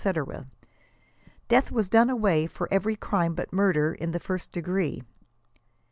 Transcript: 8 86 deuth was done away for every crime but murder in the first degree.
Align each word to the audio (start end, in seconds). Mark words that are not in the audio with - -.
8 0.03 0.17
86 0.17 0.47
deuth 1.47 1.69
was 1.71 1.87
done 1.87 2.09
away 2.09 2.47
for 2.47 2.67
every 2.73 2.95
crime 2.95 3.35
but 3.35 3.53
murder 3.53 3.93
in 3.93 4.13
the 4.13 4.19
first 4.19 4.51
degree. 4.51 5.03